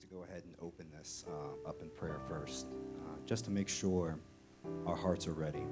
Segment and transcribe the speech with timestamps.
[0.00, 2.66] to go ahead and open this uh, up in prayer first,
[3.06, 4.18] uh, just to make sure
[4.86, 5.62] our hearts are ready,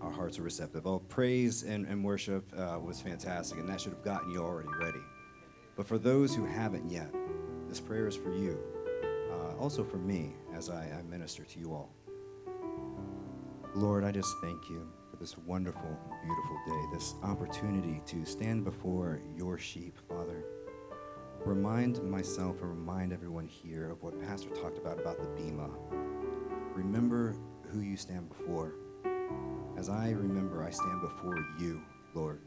[0.00, 0.86] our hearts are receptive.
[0.86, 4.68] Oh, praise and, and worship uh, was fantastic, and that should have gotten you already
[4.80, 5.00] ready.
[5.76, 7.12] But for those who haven't yet,
[7.68, 8.58] this prayer is for you,
[9.32, 11.94] uh, also for me as I, I minister to you all.
[13.74, 19.22] Lord, I just thank you for this wonderful, beautiful day, this opportunity to stand before
[19.36, 20.44] your sheep, Father.
[21.44, 25.68] Remind myself and remind everyone here of what Pastor talked about about the Bema.
[26.72, 27.34] Remember
[27.68, 28.74] who you stand before.
[29.76, 31.82] As I remember, I stand before you,
[32.14, 32.42] Lord,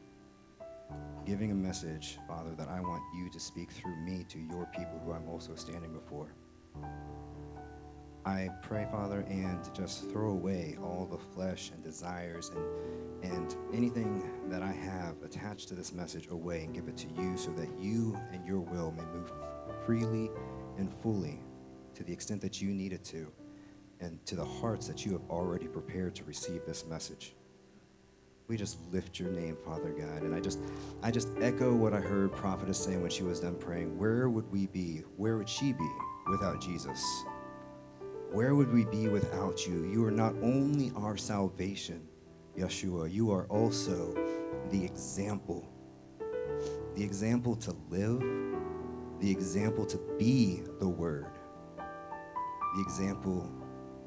[1.25, 5.01] giving a message, Father, that I want you to speak through me to your people
[5.03, 6.33] who I'm also standing before.
[8.25, 14.23] I pray, Father, and just throw away all the flesh and desires and, and anything
[14.49, 17.69] that I have attached to this message away and give it to you so that
[17.79, 19.31] you and your will may move
[19.85, 20.31] freely
[20.77, 21.39] and fully
[21.93, 23.31] to the extent that you need it to
[23.99, 27.35] and to the hearts that you have already prepared to receive this message.
[28.47, 30.23] We just lift your name, Father God.
[30.23, 30.59] And I just
[31.03, 33.97] I just echo what I heard Prophetess say when she was done praying.
[33.97, 35.03] Where would we be?
[35.15, 35.89] Where would she be
[36.27, 37.03] without Jesus?
[38.35, 39.85] Where would we be without you?
[39.85, 42.05] You are not only our salvation,
[42.57, 44.13] Yeshua, you are also
[44.71, 45.65] the example.
[46.95, 48.19] The example to live,
[49.21, 51.31] the example to be the Word,
[51.77, 53.49] the example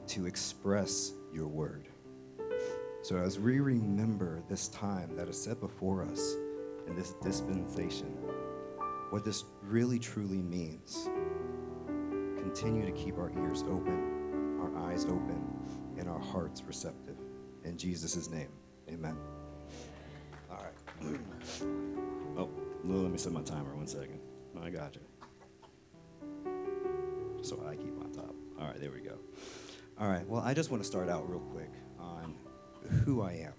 [0.08, 1.88] to express your Word.
[3.00, 6.34] So as we remember this time that is set before us
[6.86, 8.14] in this dispensation,
[9.08, 11.08] what this really truly means,
[12.36, 14.17] continue to keep our ears open
[14.60, 15.42] our eyes open
[15.98, 17.16] and our hearts receptive.
[17.64, 18.50] In Jesus' name,
[18.88, 19.16] amen.
[20.50, 21.20] All right.
[22.36, 22.48] Oh,
[22.84, 24.20] let me set my timer one second.
[24.62, 25.00] I got you.
[27.42, 28.34] So I keep on top.
[28.60, 29.18] All right, there we go.
[30.00, 32.36] All right, well, I just want to start out real quick on
[33.04, 33.54] who I am.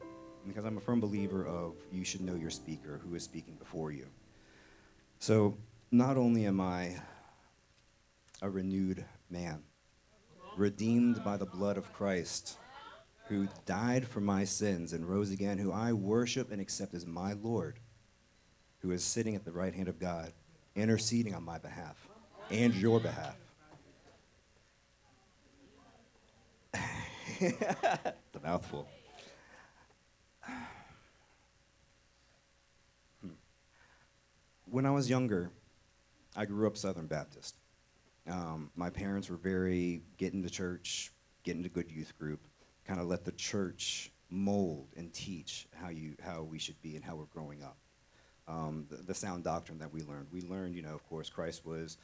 [0.48, 3.92] Because I'm a firm believer of you should know your speaker who is speaking before
[3.92, 4.08] you.
[5.20, 5.58] So
[5.92, 6.96] not only am I
[8.42, 9.64] a renewed man,
[10.60, 12.58] redeemed by the blood of Christ,
[13.28, 17.34] who died for my sins and rose again, who I worship and accept as my
[17.34, 17.80] Lord,
[18.80, 20.34] who is sitting at the right hand of God,
[20.76, 21.96] interceding on my behalf
[22.52, 23.38] and your behalf.
[27.40, 28.88] the mouthful.
[33.22, 33.30] Hmm.
[34.66, 35.52] When I was younger,
[36.36, 37.56] I grew up Southern Baptist.
[38.28, 41.12] Um, my parents were very get into church,
[41.44, 42.42] get into good youth group,
[42.86, 47.04] kind of let the church mold and teach how you how we should be and
[47.04, 47.78] how we're growing up.
[48.48, 50.28] Um, the, the, sound doctrine that we learned.
[50.32, 51.98] We learned, you know, of course, Christ was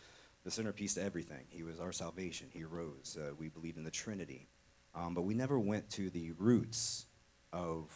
[0.44, 1.44] the centerpiece to everything.
[1.50, 2.50] He was our salvation.
[2.53, 3.18] He rose.
[3.20, 4.47] Uh, we believed in the Trinity,
[4.94, 7.08] um, but we never went to the roots
[7.52, 7.92] of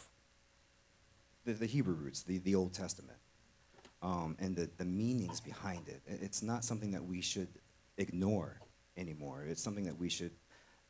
[1.44, 3.18] the, the Hebrew roots, the, the Old Testament,
[4.02, 6.02] um, and the, the meanings behind it.
[6.06, 7.48] It's not something that we should
[8.00, 8.60] ignore
[8.96, 9.44] anymore.
[9.48, 10.32] It's something that we should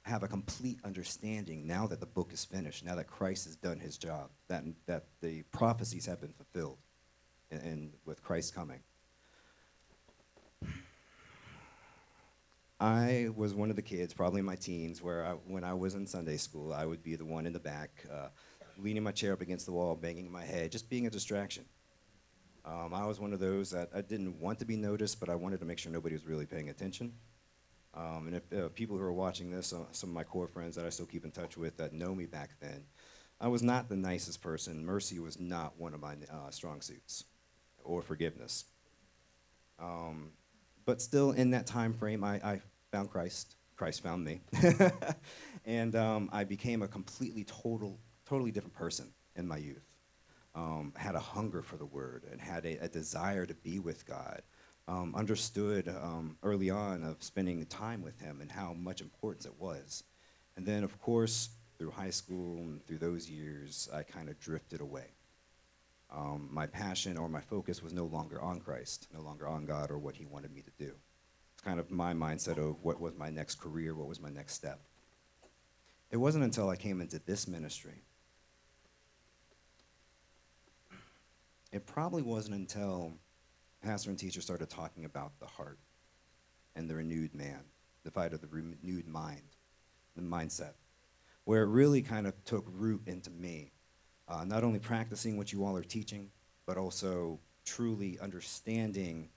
[0.03, 3.79] have a complete understanding now that the book is finished, now that Christ has done
[3.79, 6.79] his job, that, that the prophecies have been fulfilled
[7.51, 8.81] and, and with Christ coming.
[12.81, 15.95] I was one of the kids, probably in my teens, where I, when I was
[15.95, 18.29] in Sunday school, I would be the one in the back, uh,
[18.79, 21.67] leaning my chair up against the wall, banging my head, just being a distraction.
[22.65, 25.35] Um, I was one of those that I didn't want to be noticed, but I
[25.35, 27.13] wanted to make sure nobody was really paying attention.
[27.95, 30.77] Um, and if uh, people who are watching this, uh, some of my core friends
[30.77, 32.85] that I still keep in touch with that know me back then,
[33.41, 34.85] I was not the nicest person.
[34.85, 37.25] Mercy was not one of my uh, strong suits,
[37.83, 38.67] or forgiveness.
[39.79, 40.33] Um,
[40.85, 42.61] but still, in that time frame, I, I
[42.93, 43.57] found Christ.
[43.77, 44.43] Christ found me,
[45.65, 49.07] and um, I became a completely total, totally different person
[49.37, 49.90] in my youth
[50.55, 54.07] um, had a hunger for the word and had a, a desire to be with
[54.07, 54.43] God.
[54.89, 59.55] Um, understood um, early on of spending time with him and how much importance it
[59.59, 60.03] was.
[60.57, 64.81] And then, of course, through high school and through those years, I kind of drifted
[64.81, 65.15] away.
[66.11, 69.93] Um, my passion or my focus was no longer on Christ, no longer on God
[69.93, 70.93] or what he wanted me to do.
[71.55, 74.55] It's kind of my mindset of what was my next career, what was my next
[74.55, 74.81] step.
[76.11, 78.03] It wasn't until I came into this ministry
[81.73, 83.13] it probably wasn't until
[83.83, 85.79] pastor and teacher started talking about the heart
[86.75, 87.61] and the renewed man,
[88.05, 89.57] the fight of the renewed mind,
[90.17, 90.75] the mindset,
[91.45, 93.73] where it really kind of took root into me.
[94.29, 96.31] Uh, not only practicing what you all are teaching,
[96.67, 99.29] but also truly understanding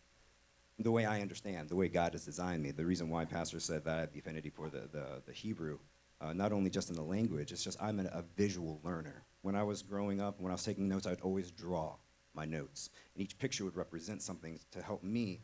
[0.79, 2.71] the way I understand, the way God has designed me.
[2.71, 5.79] The reason why Pastor said that I have the affinity for the, the, the Hebrew,
[6.19, 9.23] uh, not only just in the language, it's just I'm an, a visual learner.
[9.41, 11.95] When I was growing up, when I was taking notes, I'd always draw
[12.33, 12.89] my notes.
[13.15, 15.41] And each picture would represent something to help me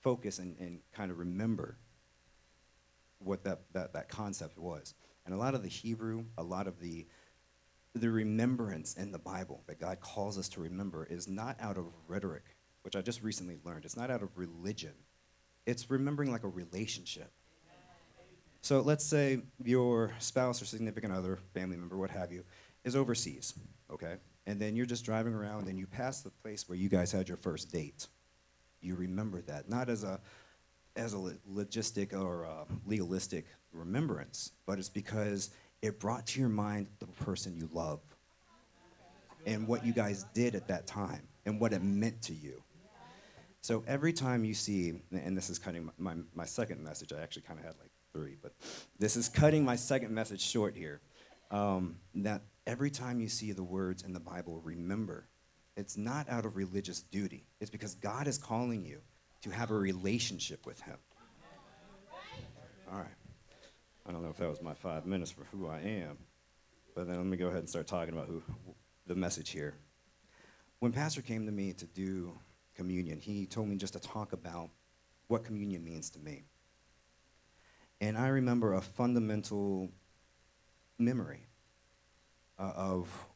[0.00, 1.76] focus and, and kind of remember
[3.18, 4.94] what that, that, that concept was.
[5.24, 7.06] And a lot of the Hebrew, a lot of the
[8.00, 11.86] the remembrance in the Bible that God calls us to remember is not out of
[12.06, 12.44] rhetoric,
[12.82, 13.84] which I just recently learned.
[13.84, 14.92] It's not out of religion.
[15.64, 17.32] It's remembering like a relationship.
[18.60, 22.44] So let's say your spouse or significant other, family member, what have you,
[22.84, 23.54] is overseas,
[23.90, 24.16] okay?
[24.46, 27.28] And then you're just driving around and you pass the place where you guys had
[27.28, 28.06] your first date.
[28.80, 30.20] You remember that, not as a
[30.94, 35.50] as a logistic or a legalistic remembrance, but it's because
[35.82, 38.00] it brought to your mind the person you love
[39.44, 42.62] and what you guys did at that time and what it meant to you.
[43.60, 47.20] So every time you see, and this is cutting my, my, my second message, I
[47.20, 48.52] actually kind of had like three, but
[48.98, 51.00] this is cutting my second message short here.
[51.50, 55.28] Um, that every time you see the words in the Bible, remember,
[55.76, 57.46] it's not out of religious duty.
[57.60, 59.00] It's because God is calling you
[59.42, 60.96] to have a relationship with Him.
[62.90, 63.06] All right.
[64.06, 66.18] I don't know if that was my five minutes for who I am,
[66.94, 68.42] but then let me go ahead and start talking about who
[69.06, 69.74] the message here.
[70.78, 72.38] When Pastor came to me to do
[72.74, 74.70] communion, he told me just to talk about
[75.28, 76.44] what communion means to me.
[78.00, 79.90] And I remember a fundamental
[80.98, 81.45] memory
[82.58, 83.26] uh, of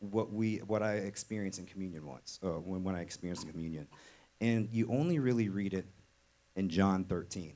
[0.00, 3.86] what we what I experienced in communion once, uh, when, when I experienced communion.
[4.40, 5.86] And you only really read it
[6.54, 7.54] in John 13.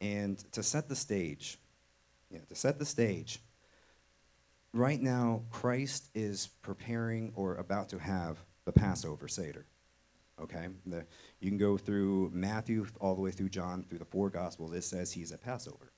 [0.00, 1.58] And to set the stage,
[2.48, 3.40] to set the stage,
[4.72, 9.66] right now, Christ is preparing or about to have the Passover Seder.
[10.40, 10.68] Okay?
[10.86, 11.04] The,
[11.40, 14.72] you can go through Matthew all the way through John, through the four Gospels.
[14.72, 15.92] It says he's at Passover.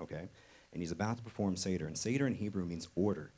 [0.00, 0.28] Okay?
[0.74, 1.86] And he's about to perform Seder.
[1.86, 3.32] And Seder in Hebrew means order.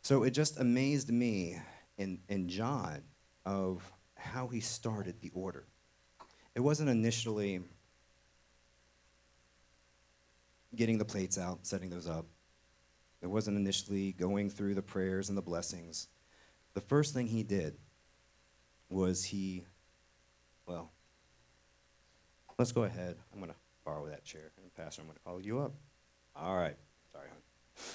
[0.00, 1.58] So it just amazed me
[1.98, 3.02] in, in John
[3.44, 5.66] of how he started the order.
[6.54, 7.60] It wasn't initially
[10.74, 12.26] getting the plates out, setting those up.
[13.20, 16.08] It wasn't initially going through the prayers and the blessings.
[16.74, 17.76] The first thing he did
[18.88, 19.64] was he,
[20.66, 20.90] well,
[22.58, 23.16] let's go ahead.
[23.32, 23.56] I'm going to
[23.86, 24.50] borrow that chair.
[24.60, 25.72] And Pastor, I'm going to call you up.
[26.34, 26.76] All right.
[27.12, 27.94] Sorry, hon.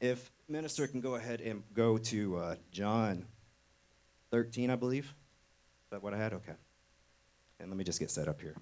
[0.00, 3.24] If minister can go ahead and go to uh, John
[4.30, 5.04] 13, I believe.
[5.04, 6.34] Is that what I had?
[6.34, 6.52] Okay.
[7.60, 8.54] And let me just get set up here.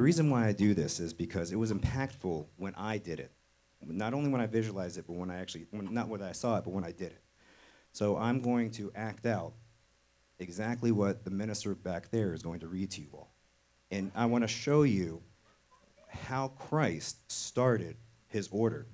[0.00, 3.32] The reason why I do this is because it was impactful when I did it.
[3.86, 6.56] Not only when I visualized it, but when I actually, when, not when I saw
[6.56, 7.20] it, but when I did it.
[7.92, 9.52] So I'm going to act out
[10.38, 13.34] exactly what the minister back there is going to read to you all.
[13.90, 15.20] And I want to show you
[16.08, 17.98] how Christ started
[18.28, 18.86] his order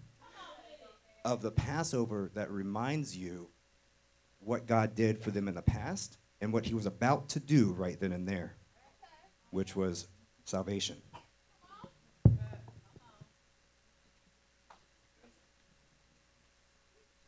[1.25, 3.47] of the Passover that reminds you
[4.41, 7.73] what God did for them in the past and what he was about to do
[7.75, 8.57] right then and there,
[9.51, 10.09] which was
[10.47, 10.97] salvation.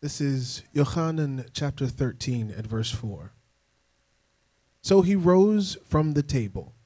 [0.00, 3.32] This is Yochanan chapter 13 at verse 4.
[4.82, 6.76] So he rose from the table,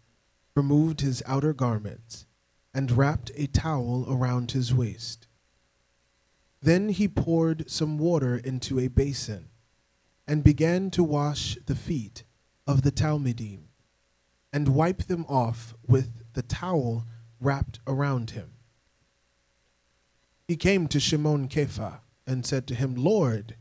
[0.57, 2.25] removed his outer garments,
[2.73, 5.27] and wrapped a towel around his waist.
[6.63, 9.51] Then he poured some water into a basin
[10.27, 12.25] and began to wash the feet
[12.67, 13.65] of the Talmidim
[14.55, 17.07] and wipe them off with the towel
[17.41, 18.53] wrapped around him.
[20.47, 23.57] He came to Shimon Kepha and said to him, Lord,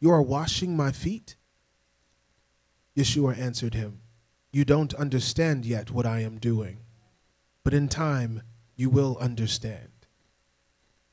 [0.00, 1.36] you are washing my feet?
[2.96, 4.00] Yeshua answered him,
[4.52, 6.80] You don't understand yet what I am doing,
[7.64, 8.42] but in time
[8.74, 10.06] you will understand.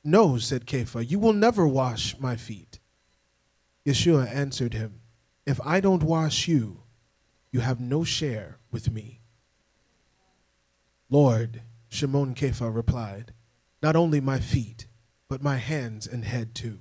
[0.04, 2.80] No, said Kepha, you will never wash my feet.
[3.86, 5.02] Yeshua answered him,
[5.46, 6.84] If I don't wash you,
[7.52, 9.23] you have no share with me.
[11.10, 13.34] Lord, Shimon Kepha replied,
[13.82, 14.88] Not only my feet,
[15.28, 16.80] but my hands and head too.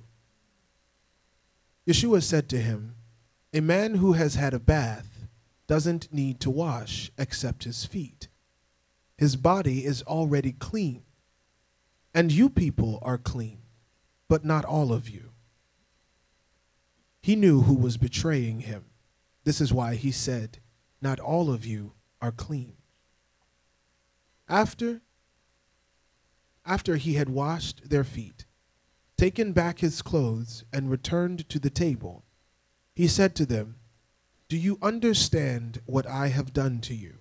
[1.87, 2.95] Yeshua said to him,
[3.53, 5.27] A man who has had a bath
[5.67, 8.27] doesn't need to wash except his feet.
[9.17, 11.03] His body is already clean.
[12.13, 13.63] And you people are clean,
[14.27, 15.31] but not all of you.
[17.21, 18.85] He knew who was betraying him.
[19.45, 20.59] This is why he said,
[21.01, 22.75] Not all of you are clean.
[24.53, 25.01] After
[26.63, 28.45] after he had washed their feet,
[29.17, 32.23] taken back his clothes, and returned to the table,
[32.93, 33.77] he said to them,
[34.49, 37.15] Do you understand what I have done to you?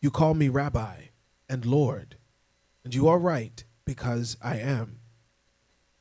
[0.00, 1.02] You call me Rabbi
[1.48, 2.16] and Lord,
[2.82, 4.98] and you are right because I am.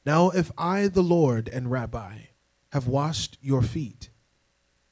[0.04, 2.22] Now, if I, the Lord and Rabbi,
[2.72, 4.10] have washed your feet,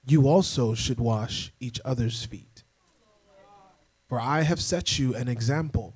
[0.06, 2.55] you also should wash each other's feet.
[4.08, 5.96] For I have set you an example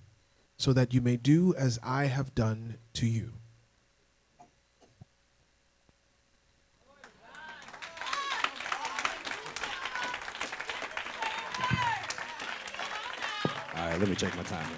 [0.57, 3.33] so that you may do as I have done to you.
[13.75, 14.77] All right, let me check my time here.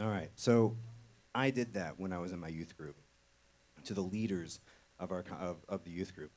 [0.00, 0.76] All right, so
[1.34, 2.96] I did that when I was in my youth group
[3.84, 4.60] to the leaders
[4.98, 6.30] of, our, of, of the youth group.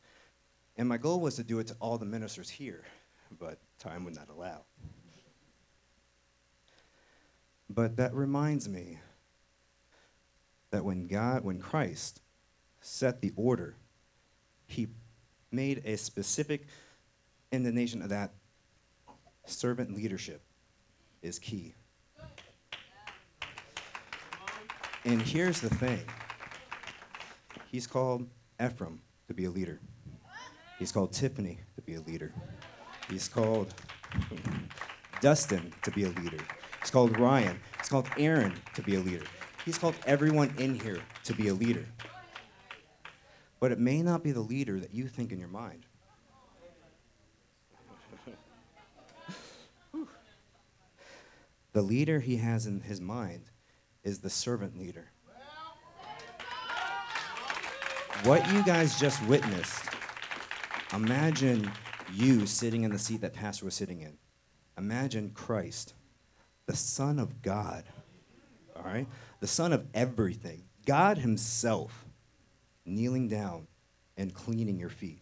[0.77, 2.84] And my goal was to do it to all the ministers here,
[3.39, 4.62] but time would not allow.
[7.69, 9.00] But that reminds me
[10.72, 12.22] that when God, when Christ
[12.79, 13.75] set the order,
[14.67, 14.88] he
[15.51, 16.67] made a specific
[17.51, 18.34] indication of that
[19.46, 20.41] servant leadership
[21.22, 21.74] is key.
[25.05, 26.01] And here's the thing
[27.72, 28.27] He's called
[28.63, 29.79] Ephraim to be a leader,
[30.79, 32.31] He's called Tiffany to be a leader,
[33.10, 33.74] He's called
[35.22, 36.38] Dustin to be a leader,
[36.81, 39.25] He's called Ryan, He's called Aaron to be a leader,
[39.65, 41.86] He's called everyone in here to be a leader.
[43.60, 45.84] But it may not be the leader that you think in your mind.
[51.74, 53.46] the leader he has in his mind
[54.03, 55.10] is the servant leader.
[58.24, 59.97] What you guys just witnessed,
[60.94, 61.72] imagine
[62.13, 64.17] you sitting in the seat that Pastor was sitting in.
[64.77, 65.94] Imagine Christ,
[66.65, 67.84] the Son of God,
[68.75, 69.08] all right?
[69.39, 72.06] The Son of everything, God Himself,
[72.86, 73.67] kneeling down
[74.15, 75.22] and cleaning your feet.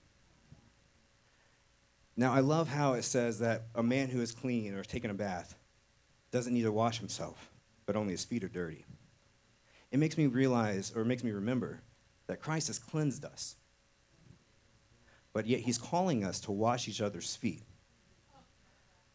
[2.17, 5.13] Now, I love how it says that a man who is clean or taken a
[5.13, 5.55] bath
[6.31, 7.49] doesn't need to wash himself,
[7.85, 8.85] but only his feet are dirty.
[9.91, 11.81] It makes me realize, or makes me remember,
[12.27, 13.55] that Christ has cleansed us.
[15.35, 17.61] But yet he's calling us to wash each other's feet.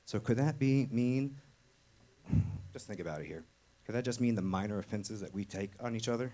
[0.04, 1.38] So could that be mean,
[2.74, 3.42] just think about it here,
[3.86, 6.30] could that just mean the minor offenses that we take on each other?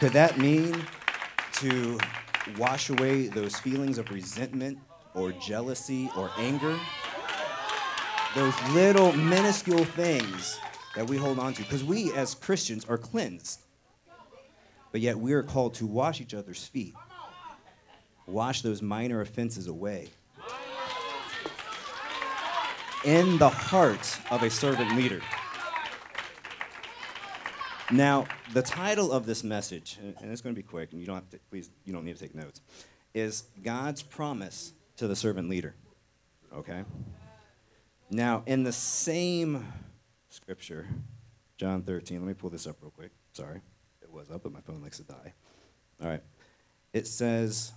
[0.00, 0.84] Could that mean
[1.60, 2.00] to
[2.58, 4.76] wash away those feelings of resentment
[5.14, 6.76] or jealousy or anger?
[8.34, 10.58] Those little minuscule things
[10.96, 11.62] that we hold on to.
[11.62, 13.65] Because we as Christians are cleansed.
[14.96, 16.94] But yet we are called to wash each other's feet,
[18.26, 20.08] wash those minor offenses away.
[23.04, 25.20] In the heart of a servant leader.
[27.92, 28.24] Now,
[28.54, 31.28] the title of this message, and it's going to be quick, and you don't have
[31.28, 32.62] to, please, you don't need to take notes,
[33.12, 35.74] is God's promise to the servant leader.
[36.54, 36.84] Okay?
[38.10, 39.70] Now, in the same
[40.30, 40.86] scripture,
[41.58, 43.10] John 13, let me pull this up real quick.
[43.34, 43.60] Sorry,
[44.16, 45.32] was up, but my phone likes to die.
[46.02, 46.22] All right.
[46.92, 47.72] It says,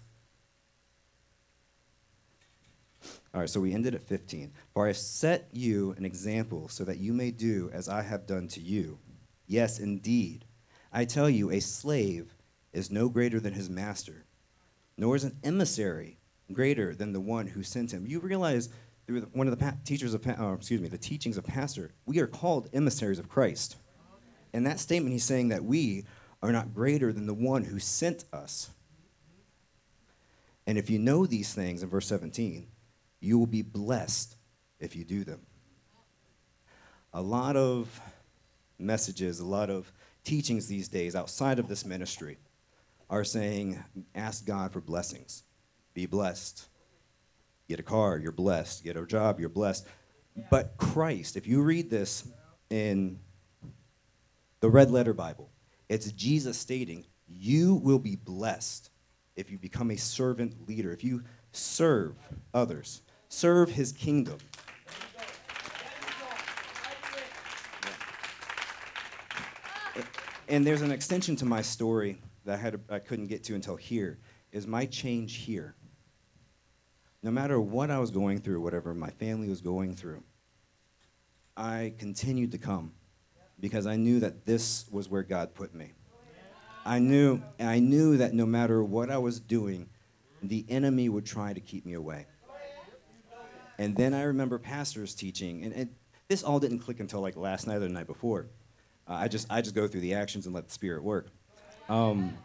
[3.34, 4.52] all right, so we ended at 15.
[4.74, 8.26] For I have set you an example so that you may do as I have
[8.26, 8.98] done to you.
[9.46, 10.46] Yes, indeed.
[10.92, 12.36] I tell you, a slave
[12.74, 14.26] is no greater than his master,
[14.98, 16.18] nor is an emissary
[16.52, 18.08] greater than the one who sent him.
[18.08, 18.70] You realize
[19.06, 22.28] through one of the teachers of, uh, excuse me, the teachings of pastor, we are
[22.28, 23.76] called emissaries of Christ.
[24.54, 26.06] In that statement, he's saying that we
[26.42, 28.70] are not greater than the one who sent us.
[30.66, 32.68] And if you know these things in verse 17,
[33.20, 34.36] you will be blessed
[34.80, 35.42] if you do them.
[37.14, 38.00] A lot of
[38.78, 39.92] messages, a lot of
[40.24, 42.38] teachings these days outside of this ministry
[43.10, 45.44] are saying, ask God for blessings.
[45.94, 46.68] Be blessed.
[47.68, 48.84] Get a car, you're blessed.
[48.84, 49.88] Get a job, you're blessed.
[50.50, 52.28] But Christ, if you read this
[52.70, 53.20] in
[54.60, 55.50] the red letter Bible,
[55.90, 58.92] it's Jesus stating, You will be blessed
[59.36, 62.16] if you become a servant leader, if you serve
[62.54, 64.38] others, serve his kingdom.
[70.48, 73.76] And there's an extension to my story that I, had, I couldn't get to until
[73.76, 74.18] here,
[74.52, 75.76] is my change here.
[77.22, 80.24] no matter what I was going through, whatever my family was going through,
[81.56, 82.94] I continued to come
[83.60, 85.94] because I knew that this was where God put me.
[86.86, 89.90] I knew, I knew that no matter what I was doing,
[90.42, 92.26] the enemy would try to keep me away.
[93.78, 95.90] And then I remember pastors teaching, and, and
[96.28, 98.48] this all didn't click until like last night or the night before.
[99.08, 101.28] Uh, I just I just go through the actions and let the Spirit work.
[101.88, 102.38] Um,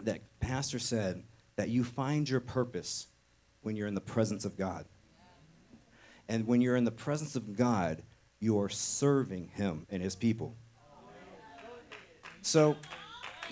[0.00, 1.22] that pastor said
[1.56, 3.06] that you find your purpose
[3.62, 4.86] when you're in the presence of God.
[6.28, 8.02] And when you're in the presence of God,
[8.44, 10.54] you are serving Him and His people.
[12.42, 12.76] So,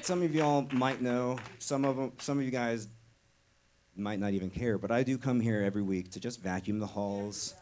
[0.02, 2.88] some of y'all might know, some of them, some of you guys
[3.96, 6.86] might not even care, but I do come here every week to just vacuum the
[6.86, 7.54] halls,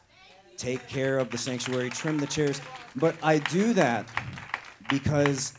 [0.57, 2.61] take care of the sanctuary, trim the chairs.
[2.97, 4.09] But I do that
[4.89, 5.55] because,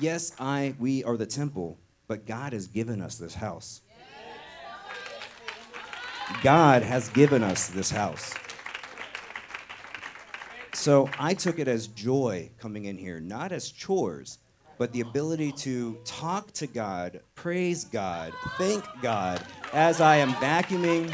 [0.00, 3.80] yes, I we are the temple, but God has given us this house.
[6.42, 8.34] God has given us this house.
[10.74, 14.38] So I took it as joy coming in here, not as chores,
[14.76, 19.40] but the ability to talk to God, praise God, thank God
[19.72, 21.08] as I am vacuuming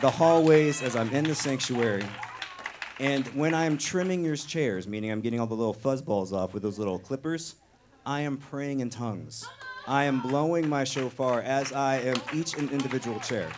[0.00, 2.04] the hallways, as I'm in the sanctuary.
[2.98, 6.52] And when I'm trimming your chairs, meaning I'm getting all the little fuzz balls off
[6.52, 7.54] with those little clippers,
[8.04, 9.46] I am praying in tongues.
[9.86, 13.50] I am blowing my shofar as I am each individual chair.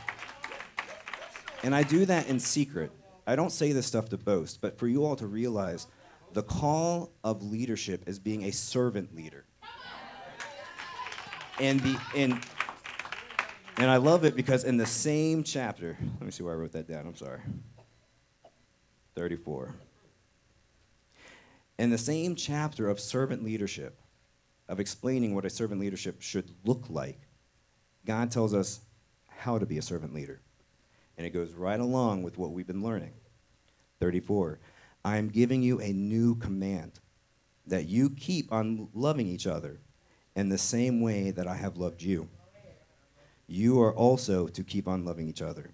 [1.63, 2.93] And I do that in secret.
[3.27, 5.87] I don't say this stuff to boast, but for you all to realize
[6.33, 9.45] the call of leadership is being a servant leader.
[11.59, 12.39] And the and
[13.79, 16.73] and I love it because in the same chapter, let me see where I wrote
[16.73, 17.07] that down.
[17.07, 17.41] I'm sorry.
[19.15, 19.75] 34.
[21.79, 24.01] In the same chapter of servant leadership,
[24.69, 27.21] of explaining what a servant leadership should look like,
[28.05, 28.81] God tells us
[29.29, 30.41] how to be a servant leader.
[31.17, 33.13] And it goes right along with what we've been learning.
[34.01, 34.59] 34.
[35.05, 37.01] I am giving you a new command
[37.67, 39.81] that you keep on loving each other
[40.35, 42.29] in the same way that I have loved you.
[43.47, 45.71] You are also to keep on loving each other.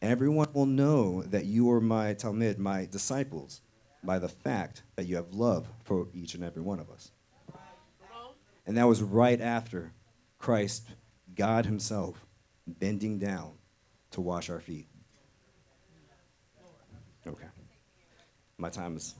[0.00, 3.60] Everyone will know that you are my Talmud, my disciples,
[4.02, 7.10] by the fact that you have love for each and every one of us.
[8.66, 9.92] And that was right after
[10.38, 10.88] Christ,
[11.34, 12.24] God Himself,
[12.66, 13.52] bending down
[14.12, 14.86] to wash our feet.
[17.26, 17.46] Okay.
[18.58, 19.14] My time is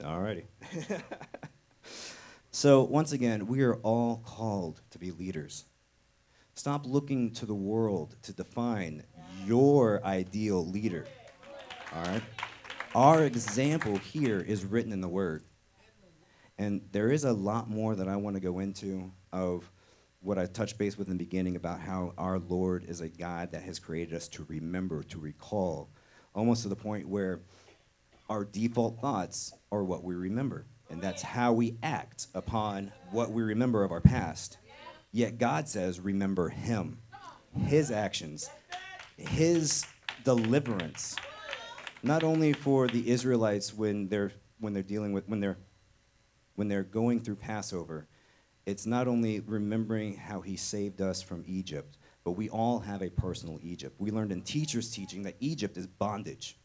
[0.00, 0.44] alrighty.
[2.50, 5.64] so, once again, we are all called to be leaders.
[6.54, 9.04] Stop looking to the world to define
[9.44, 11.06] your ideal leader.
[11.94, 12.22] All right?
[12.94, 15.44] Our example here is written in the Word.
[16.58, 19.70] And there is a lot more that I want to go into of
[20.20, 23.52] what I touched base with in the beginning about how our Lord is a God
[23.52, 25.90] that has created us to remember, to recall,
[26.34, 27.40] almost to the point where
[28.28, 30.66] our default thoughts are what we remember.
[30.90, 34.58] And that's how we act upon what we remember of our past.
[35.12, 36.98] Yet God says, remember Him,
[37.66, 38.50] His actions,
[39.16, 39.84] His
[40.24, 41.16] deliverance.
[42.02, 45.58] Not only for the Israelites when they're, when they're dealing with, when they're,
[46.54, 48.08] when they're going through Passover,
[48.68, 53.08] it's not only remembering how He saved us from Egypt, but we all have a
[53.08, 53.94] personal Egypt.
[53.98, 56.58] We learned in teachers' teaching that Egypt is bondage.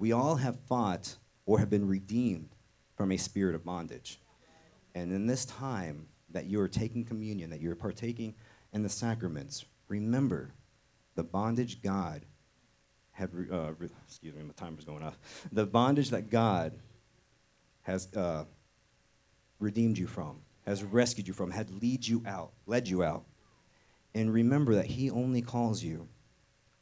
[0.00, 2.56] We all have fought or have been redeemed
[2.96, 4.20] from a spirit of bondage.
[4.96, 8.34] And in this time that you're taking communion, that you're partaking
[8.72, 10.50] in the sacraments, remember
[11.14, 12.26] the bondage God
[13.12, 13.70] had, uh,
[14.08, 15.18] excuse me, my timer's going off.
[15.52, 16.72] The bondage that God
[17.82, 18.44] has uh,
[19.60, 23.24] redeemed you from, has rescued you from, had lead you out, led you out.
[24.14, 26.08] And remember that He only calls you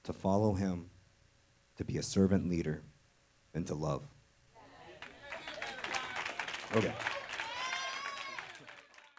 [0.04, 0.90] to follow Him,
[1.76, 2.82] to be a servant leader,
[3.54, 4.06] and to love.
[6.76, 6.92] Okay.